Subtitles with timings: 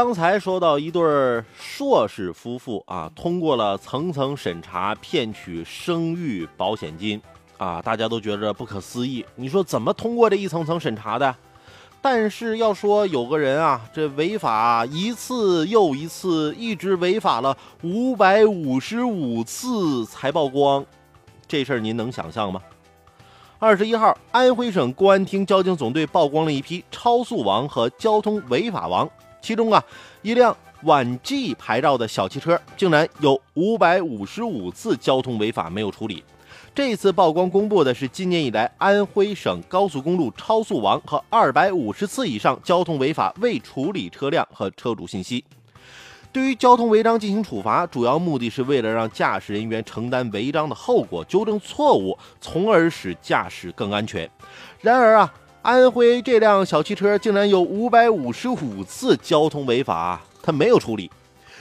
[0.00, 1.02] 刚才说到一对
[1.58, 7.20] 硕士夫妇啊，通过了层层审查骗取生育保险金
[7.56, 9.26] 啊，大家都觉着不可思议。
[9.34, 11.34] 你说怎么通过这一层层审查的？
[12.00, 20.86] 但是要说有个人啊，这违法一次又一次，一直违法了五百五十五次才曝光，
[21.48, 22.62] 这事儿您能想象吗？
[23.58, 29.10] 二十一号，安徽省公安厅交警总队曝光了一批超速王和交通违法王。
[29.40, 29.82] 其中啊，
[30.22, 36.22] 一辆皖 G 牌照的小汽车竟然有五百五十五次交通违法没有处理。
[36.74, 45.44] 这次曝光公布的是今年以来安徽省高速公路超速王和二百五十次以上交通违法未处理车辆和车主信息。
[46.30, 54.30] 对于交通违章进行处罚，主要目的是为了让驾驶人员承担违章的后果，纠正错误，从而使驾驶更安全。
[54.80, 55.32] 然而啊。
[55.62, 61.10] 安徽这辆小汽车竟然有五百五十五次交通违法，他没有处理。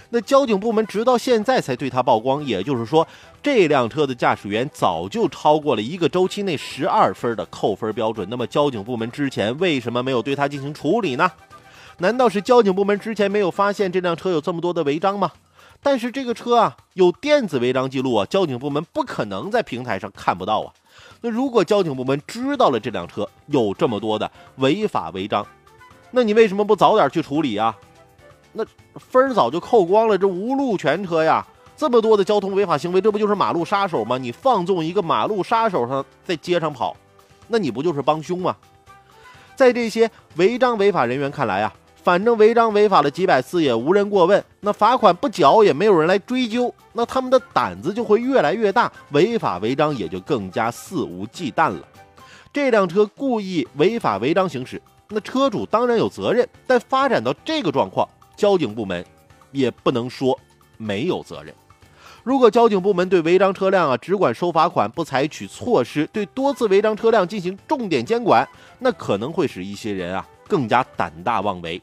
[0.10, 3.06] 那交警部门直到现在才对他曝光，也就是说，
[3.44, 8.26] 这辆车的驾驶员早就超过了一个周期内十二分的扣分标准。
[8.30, 11.30] 那么，交警部门之前为什么没有对他进行处理呢？
[11.98, 15.32] 难道是交警部门之前没有发现这辆车有这么多的违章吗？
[15.90, 20.74] 但是这个车啊，有电子违章记录啊，交警部门不可能在平台上看不到啊。
[21.22, 25.48] 那如果交警部门知道了这辆车有这么多的违法违章，
[26.12, 27.74] 那你为什么不早点去处理啊？
[28.52, 34.18] 那分早就扣光了，这无路全车呀，这么多的交通违法行为，这不就是马路杀手吗？
[34.18, 36.98] 你放纵一个马路杀手上在街上跑，
[37.48, 38.54] 那你不就是帮凶吗？
[39.56, 41.74] 在这些违章违法人员看来啊。
[42.08, 51.86] 反正违章违法了几百次也无人过问，那罚款不缴也没有人来追究，那他们的胆子就会越来越大，违法违章也就更加肆无忌惮了。
[52.54, 59.06] 这辆车故意违法违章行驶，那车主当然有责任，但发展到这个状况，交警部门
[59.52, 60.40] 也不能说
[60.78, 61.54] 没有责任。
[62.24, 68.48] 如果交警部门对违章车辆啊只管收罚款，不采取措施对多次违章车辆进行重点监管，
[68.80, 71.82] 那可能会使一些人啊更加胆大妄为。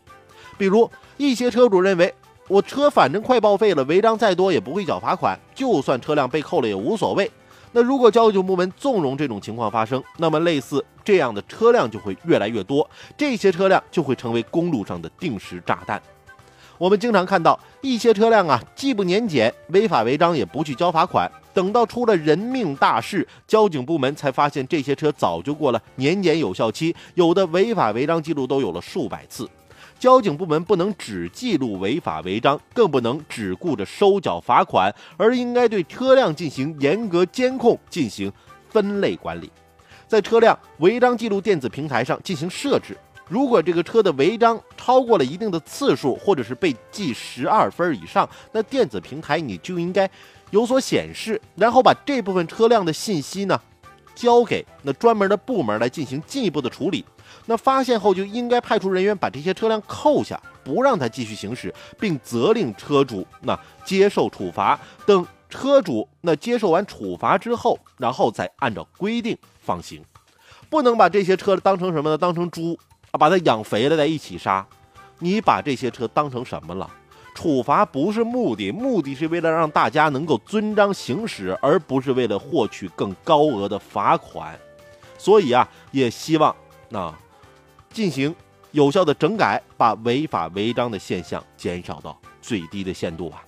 [0.56, 2.14] 比如一些车主认为，
[2.48, 7.30] 我车反正快报废了，违章再多也不会缴罚款，就算车辆被扣了也无所谓。
[7.72, 16.00] 那如果交警部门纵容这种情况发生，那么类似这样的车辆就会越来越多，这些车辆就会成为公路上的定时炸弹。
[16.78, 29.48] 我们经常看到一些车辆啊，既不年检，违法违章也不去交罚款，等到出了人命大事，交警部门才发现这些车早就过了年检有效期，有的违法违章记录都有了数百次。
[29.96, 38.30] 交警部门不能只记录违法违章，更不能只顾着收缴罚款，而应该对车辆进行严格监控，进行
[38.68, 39.50] 分类管理，
[40.08, 42.98] 在车辆违章记录电子平台上进行设置。
[43.26, 50.10] 如果这个车的违章超过了一定的次数，或者是被记十二分以上，那电子平台你就应该
[50.54, 53.60] 有所显示，然后把这部分车辆的信息呢，
[54.14, 57.04] 交给那专门的部门来进行进一步的处理。
[57.46, 64.78] 那发现后就应该派出人员把这些车辆扣下，不让他继续行驶，并责令车主那接受处罚。
[65.04, 70.04] 等车主那接受完处罚之后，然后再按照规定放行。
[70.70, 72.16] 不能把这些车当成什么呢？
[72.16, 72.78] 当成猪
[73.10, 74.64] 啊，把它养肥了在一起杀。
[75.18, 76.88] 你把这些车当成什么了？
[77.34, 84.58] 处罚不是目的，目的是为了让大家能够遵章行驶，而不是为了获取更高额的罚款。
[85.18, 86.54] 所以啊，也希望
[86.88, 87.12] 那。
[87.90, 88.34] 进行
[88.72, 93.44] 有效的整改，把违法违章的现象减少到最低的限度吧。